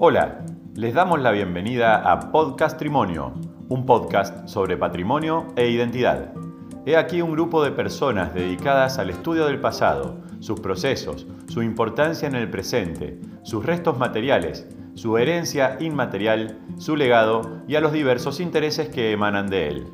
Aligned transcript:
Hola, 0.00 0.46
les 0.76 0.94
damos 0.94 1.18
la 1.18 1.32
bienvenida 1.32 2.08
a 2.08 2.30
Podcastrimonio, 2.30 3.34
un 3.68 3.84
podcast 3.84 4.46
sobre 4.46 4.76
patrimonio 4.76 5.48
e 5.56 5.70
identidad. 5.70 6.32
He 6.86 6.96
aquí 6.96 7.20
un 7.20 7.32
grupo 7.32 7.64
de 7.64 7.72
personas 7.72 8.32
dedicadas 8.32 9.00
al 9.00 9.10
estudio 9.10 9.46
del 9.46 9.60
pasado, 9.60 10.20
sus 10.38 10.60
procesos, 10.60 11.26
su 11.48 11.64
importancia 11.64 12.28
en 12.28 12.36
el 12.36 12.48
presente, 12.48 13.18
sus 13.42 13.66
restos 13.66 13.98
materiales, 13.98 14.68
su 14.94 15.18
herencia 15.18 15.76
inmaterial, 15.80 16.60
su 16.76 16.94
legado 16.94 17.64
y 17.66 17.74
a 17.74 17.80
los 17.80 17.92
diversos 17.92 18.38
intereses 18.38 18.90
que 18.90 19.10
emanan 19.10 19.50
de 19.50 19.66
él. 19.66 19.86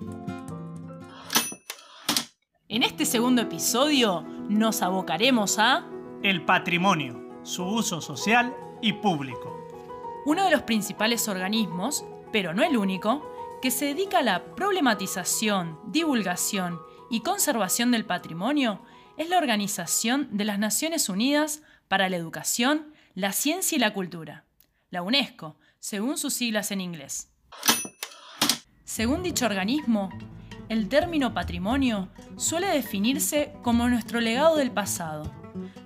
En 2.69 2.83
este 2.83 3.07
segundo 3.07 3.41
episodio 3.41 4.23
nos 4.51 4.83
abocaremos 4.83 5.59
a 5.59 5.87
El 6.23 6.45
patrimonio, 6.45 7.23
su 7.43 7.65
uso 7.65 8.03
social 8.03 8.55
y 8.83 8.93
público. 8.93 9.64
Uno 10.25 10.45
de 10.45 10.51
los 10.51 10.63
principales 10.63 11.29
organismos, 11.29 12.05
pero 12.33 12.55
no 12.55 12.65
el 12.65 12.77
único, 12.77 13.31
que 13.61 13.71
se 13.71 13.87
dedica 13.87 14.19
a 14.19 14.23
la 14.23 14.45
problematización, 14.55 15.79
divulgación 15.87 16.81
y 17.11 17.21
conservación 17.21 17.91
del 17.91 18.05
patrimonio 18.05 18.83
es 19.17 19.29
la 19.29 19.39
Organización 19.39 20.29
de 20.33 20.45
las 20.45 20.59
Naciones 20.59 21.09
Unidas 21.09 21.63
para 21.89 22.09
la 22.09 22.17
Educación, 22.17 22.93
la 23.15 23.33
Ciencia 23.33 23.77
y 23.77 23.79
la 23.79 23.93
Cultura, 23.93 24.45
la 24.91 25.03
UNESCO, 25.03 25.57
según 25.79 26.19
sus 26.19 26.35
siglas 26.35 26.71
en 26.73 26.81
inglés. 26.81 27.31
Según 28.85 29.23
dicho 29.23 29.47
organismo, 29.47 30.11
el 30.69 30.89
término 30.89 31.35
patrimonio 31.35 32.09
suele 32.37 32.69
definirse 32.69 33.53
como 33.63 33.89
nuestro 33.89 34.21
legado 34.21 34.57
del 34.57 34.71
pasado, 34.71 35.31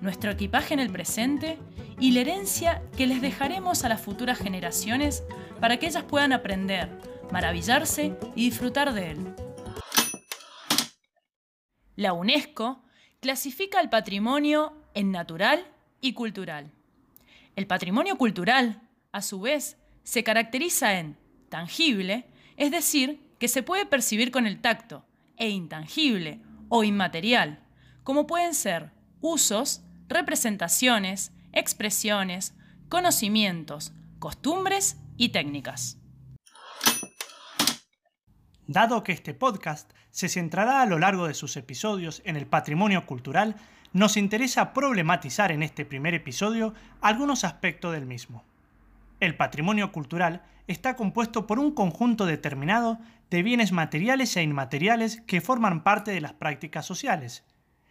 nuestro 0.01 0.31
equipaje 0.31 0.73
en 0.73 0.79
el 0.79 0.89
presente 0.89 1.59
y 1.99 2.11
la 2.11 2.21
herencia 2.21 2.81
que 2.95 3.07
les 3.07 3.21
dejaremos 3.21 3.83
a 3.83 3.89
las 3.89 4.01
futuras 4.01 4.37
generaciones 4.37 5.23
para 5.59 5.77
que 5.77 5.87
ellas 5.87 6.03
puedan 6.03 6.33
aprender, 6.33 6.89
maravillarse 7.31 8.17
y 8.35 8.49
disfrutar 8.49 8.93
de 8.93 9.11
él. 9.11 9.35
La 11.95 12.13
UNESCO 12.13 12.81
clasifica 13.19 13.81
el 13.81 13.89
patrimonio 13.89 14.73
en 14.93 15.11
natural 15.11 15.65
y 15.99 16.13
cultural. 16.13 16.71
El 17.55 17.67
patrimonio 17.67 18.17
cultural, 18.17 18.81
a 19.11 19.21
su 19.21 19.41
vez, 19.41 19.77
se 20.03 20.23
caracteriza 20.23 20.97
en 20.97 21.17
tangible, 21.49 22.25
es 22.55 22.71
decir, 22.71 23.21
que 23.37 23.49
se 23.49 23.63
puede 23.63 23.85
percibir 23.85 24.31
con 24.31 24.47
el 24.47 24.61
tacto, 24.61 25.05
e 25.35 25.49
intangible 25.49 26.41
o 26.69 26.83
inmaterial, 26.83 27.59
como 28.03 28.27
pueden 28.27 28.53
ser 28.53 28.91
usos, 29.21 29.81
representaciones, 30.07 31.31
expresiones, 31.53 32.55
conocimientos, 32.89 33.93
costumbres 34.19 34.97
y 35.17 35.29
técnicas. 35.29 35.97
Dado 38.67 39.03
que 39.03 39.13
este 39.13 39.33
podcast 39.33 39.91
se 40.11 40.29
centrará 40.29 40.81
a 40.81 40.85
lo 40.85 40.99
largo 40.99 41.27
de 41.27 41.33
sus 41.33 41.57
episodios 41.57 42.21
en 42.25 42.35
el 42.35 42.45
patrimonio 42.45 43.05
cultural, 43.05 43.55
nos 43.93 44.17
interesa 44.17 44.73
problematizar 44.73 45.51
en 45.51 45.63
este 45.63 45.85
primer 45.85 46.13
episodio 46.13 46.73
algunos 47.01 47.43
aspectos 47.43 47.93
del 47.93 48.05
mismo. 48.05 48.43
El 49.19 49.35
patrimonio 49.35 49.91
cultural 49.91 50.43
está 50.67 50.95
compuesto 50.95 51.47
por 51.47 51.57
un 51.57 51.71
conjunto 51.71 52.25
determinado 52.25 52.99
de 53.29 53.43
bienes 53.43 53.71
materiales 53.71 54.37
e 54.37 54.43
inmateriales 54.43 55.21
que 55.21 55.41
forman 55.41 55.83
parte 55.83 56.11
de 56.11 56.21
las 56.21 56.33
prácticas 56.33 56.85
sociales. 56.85 57.43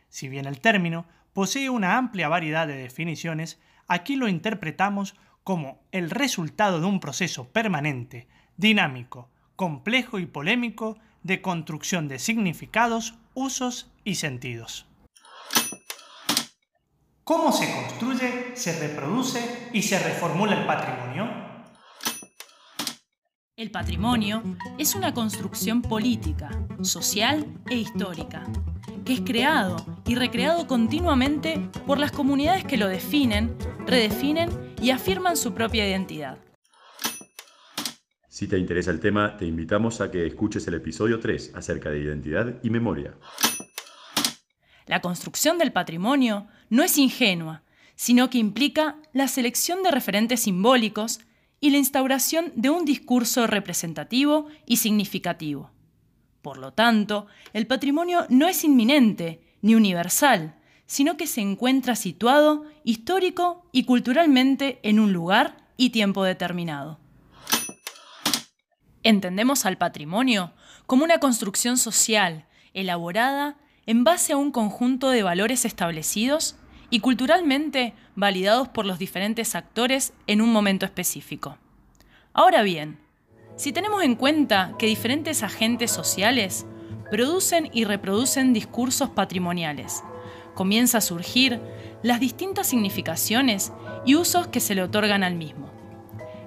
Si 0.08 0.28
bien 0.28 0.46
el 0.46 0.60
término 0.60 1.06
posee 1.38 1.70
una 1.70 1.96
amplia 1.96 2.28
variedad 2.28 2.66
de 2.66 2.74
definiciones, 2.74 3.60
aquí 3.86 4.16
lo 4.16 4.26
interpretamos 4.26 5.14
como 5.44 5.86
el 5.92 6.10
resultado 6.10 6.80
de 6.80 6.86
un 6.86 6.98
proceso 6.98 7.52
permanente, 7.52 8.26
dinámico, 8.56 9.30
complejo 9.54 10.18
y 10.18 10.26
polémico 10.26 10.98
de 11.22 11.40
construcción 11.40 12.08
de 12.08 12.18
significados, 12.18 13.14
usos 13.34 13.88
y 14.02 14.16
sentidos. 14.16 14.88
¿Cómo 17.22 17.52
se 17.52 17.72
construye, 17.72 18.56
se 18.56 18.76
reproduce 18.80 19.70
y 19.72 19.82
se 19.82 20.00
reformula 20.00 20.58
el 20.58 20.66
patrimonio? 20.66 21.30
El 23.54 23.70
patrimonio 23.70 24.42
es 24.76 24.96
una 24.96 25.14
construcción 25.14 25.82
política, 25.82 26.50
social 26.82 27.46
e 27.70 27.76
histórica, 27.76 28.44
que 29.08 29.14
es 29.14 29.20
creado 29.22 29.76
y 30.06 30.16
recreado 30.16 30.66
continuamente 30.66 31.70
por 31.86 31.98
las 31.98 32.12
comunidades 32.12 32.62
que 32.64 32.76
lo 32.76 32.88
definen, 32.88 33.56
redefinen 33.86 34.50
y 34.82 34.90
afirman 34.90 35.38
su 35.38 35.54
propia 35.54 35.88
identidad. 35.88 36.36
Si 38.28 38.46
te 38.46 38.58
interesa 38.58 38.90
el 38.90 39.00
tema, 39.00 39.38
te 39.38 39.46
invitamos 39.46 40.02
a 40.02 40.10
que 40.10 40.26
escuches 40.26 40.68
el 40.68 40.74
episodio 40.74 41.20
3 41.20 41.52
acerca 41.54 41.88
de 41.88 42.00
identidad 42.00 42.56
y 42.62 42.68
memoria. 42.68 43.14
La 44.84 45.00
construcción 45.00 45.56
del 45.56 45.72
patrimonio 45.72 46.46
no 46.68 46.82
es 46.82 46.98
ingenua, 46.98 47.62
sino 47.94 48.28
que 48.28 48.36
implica 48.36 48.98
la 49.14 49.26
selección 49.26 49.82
de 49.82 49.90
referentes 49.90 50.40
simbólicos 50.40 51.20
y 51.60 51.70
la 51.70 51.78
instauración 51.78 52.52
de 52.56 52.68
un 52.68 52.84
discurso 52.84 53.46
representativo 53.46 54.48
y 54.66 54.76
significativo. 54.76 55.70
Por 56.48 56.56
lo 56.56 56.72
tanto, 56.72 57.26
el 57.52 57.66
patrimonio 57.66 58.24
no 58.30 58.48
es 58.48 58.64
inminente 58.64 59.42
ni 59.60 59.74
universal, 59.74 60.54
sino 60.86 61.18
que 61.18 61.26
se 61.26 61.42
encuentra 61.42 61.94
situado 61.94 62.64
histórico 62.84 63.66
y 63.70 63.84
culturalmente 63.84 64.78
en 64.82 64.98
un 64.98 65.12
lugar 65.12 65.58
y 65.76 65.90
tiempo 65.90 66.24
determinado. 66.24 66.98
Entendemos 69.02 69.66
al 69.66 69.76
patrimonio 69.76 70.54
como 70.86 71.04
una 71.04 71.20
construcción 71.20 71.76
social 71.76 72.46
elaborada 72.72 73.58
en 73.84 74.02
base 74.02 74.32
a 74.32 74.38
un 74.38 74.50
conjunto 74.50 75.10
de 75.10 75.22
valores 75.22 75.66
establecidos 75.66 76.56
y 76.88 77.00
culturalmente 77.00 77.92
validados 78.14 78.68
por 78.68 78.86
los 78.86 78.98
diferentes 78.98 79.54
actores 79.54 80.14
en 80.26 80.40
un 80.40 80.50
momento 80.50 80.86
específico. 80.86 81.58
Ahora 82.32 82.62
bien, 82.62 83.00
si 83.58 83.72
tenemos 83.72 84.04
en 84.04 84.14
cuenta 84.14 84.74
que 84.78 84.86
diferentes 84.86 85.42
agentes 85.42 85.90
sociales 85.90 86.64
producen 87.10 87.68
y 87.72 87.84
reproducen 87.84 88.52
discursos 88.52 89.10
patrimoniales, 89.10 90.04
comienza 90.54 90.98
a 90.98 91.00
surgir 91.00 91.60
las 92.04 92.20
distintas 92.20 92.68
significaciones 92.68 93.72
y 94.06 94.14
usos 94.14 94.46
que 94.46 94.60
se 94.60 94.76
le 94.76 94.82
otorgan 94.82 95.24
al 95.24 95.34
mismo. 95.34 95.70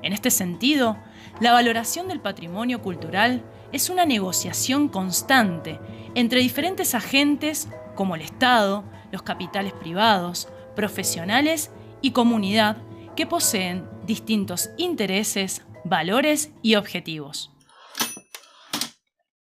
En 0.02 0.14
este 0.14 0.32
sentido, 0.32 0.98
la 1.42 1.52
valoración 1.52 2.08
del 2.08 2.22
patrimonio 2.22 2.82
cultural 2.82 3.44
es 3.74 3.90
una 3.90 4.06
negociación 4.06 4.88
constante 4.88 5.80
entre 6.16 6.40
diferentes 6.40 6.96
agentes 6.96 7.68
como 7.96 8.16
el 8.16 8.22
Estado, 8.22 8.86
los 9.12 9.22
capitales 9.22 9.74
privados, 9.74 10.48
profesionales 10.78 11.72
y 12.02 12.12
comunidad 12.12 12.78
que 13.18 13.28
poseen 13.28 13.86
distintos 14.06 14.70
intereses, 14.78 15.62
valores 15.84 16.52
y 16.62 16.76
objetivos. 16.76 17.52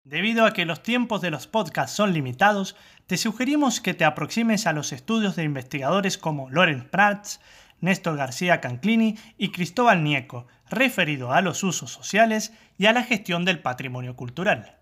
Debido 0.04 0.44
a 0.44 0.52
que 0.52 0.66
los 0.66 0.82
tiempos 0.82 1.20
de 1.20 1.30
los 1.30 1.48
podcasts 1.48 1.96
son 1.96 2.12
limitados, 2.12 2.76
te 3.06 3.16
sugerimos 3.16 3.80
que 3.80 3.94
te 3.94 4.04
aproximes 4.04 4.66
a 4.66 4.72
los 4.72 4.92
estudios 4.92 5.34
de 5.34 5.42
investigadores 5.42 6.16
como 6.16 6.48
Lorenz 6.48 6.84
Prats, 6.84 7.40
Néstor 7.80 8.16
García 8.16 8.60
Canclini 8.60 9.18
y 9.36 9.50
Cristóbal 9.50 10.04
Nieco, 10.04 10.46
referido 10.70 11.32
a 11.32 11.40
los 11.40 11.62
usos 11.64 11.90
sociales 11.90 12.52
y 12.78 12.86
a 12.86 12.92
la 12.92 13.02
gestión 13.02 13.44
del 13.44 13.60
patrimonio 13.60 14.14
cultural. 14.14 14.78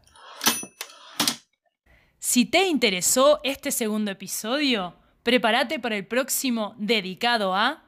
Si 2.19 2.45
te 2.45 2.67
interesó 2.67 3.41
este 3.45 3.71
segundo 3.71 4.11
episodio, 4.11 4.95
prepárate 5.23 5.79
para 5.79 5.97
el 5.97 6.07
próximo 6.07 6.75
dedicado 6.79 7.55
a 7.55 7.85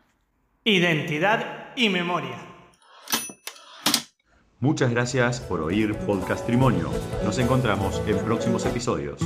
Identidad 0.65 1.73
y 1.77 1.89
memoria. 1.91 2.56
Muchas 4.59 4.91
gracias 4.91 5.41
por 5.41 5.61
oír 5.61 5.95
Podcastrimonio. 6.07 6.91
Nos 7.25 7.39
encontramos 7.39 8.01
en 8.07 8.17
próximos 8.19 8.65
episodios. 8.65 9.21